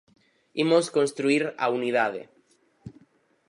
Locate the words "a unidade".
1.63-2.21